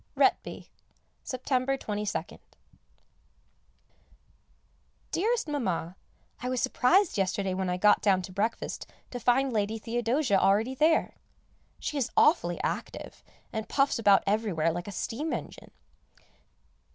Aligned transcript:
Retby, 0.17 0.69
September 1.21 1.77
22nd. 1.77 1.93
[Sidenote: 2.07 2.07
Settling 2.17 2.39
Down] 2.71 2.79
Dearest 5.11 5.47
Mamma, 5.47 5.95
I 6.41 6.49
was 6.49 6.59
surprised 6.59 7.19
yesterday 7.19 7.53
when 7.53 7.69
I 7.69 7.77
got 7.77 8.01
down 8.01 8.23
to 8.23 8.31
breakfast 8.31 8.87
to 9.11 9.19
find 9.19 9.53
Lady 9.53 9.77
Theodosia 9.77 10.39
already 10.39 10.73
there. 10.73 11.17
She 11.77 11.99
is 11.99 12.09
awfully 12.17 12.59
active, 12.63 13.23
and 13.53 13.69
puffs 13.69 13.99
about 13.99 14.23
everywhere 14.25 14.71
like 14.71 14.87
a 14.87 14.91
steam 14.91 15.31
engine. 15.33 15.69